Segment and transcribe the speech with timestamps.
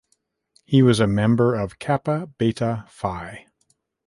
[0.65, 3.45] He was a member of Kappa Beta Phi.